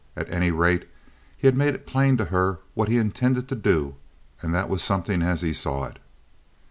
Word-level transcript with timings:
At 0.15 0.31
any 0.31 0.49
rate 0.49 0.89
he 1.37 1.45
had 1.45 1.55
made 1.55 1.75
it 1.75 1.85
plain 1.85 2.17
to 2.17 2.25
her 2.33 2.57
what 2.73 2.89
he 2.89 2.97
intended 2.97 3.47
to 3.49 3.55
do 3.55 3.97
and 4.41 4.51
that 4.51 4.67
was 4.67 4.81
something 4.81 5.21
as 5.21 5.41
he 5.43 5.53
saw 5.53 5.83
it. 5.85 5.99